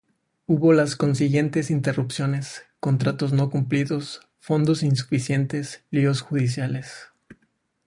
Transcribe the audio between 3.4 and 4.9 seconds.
cumplidos, fondos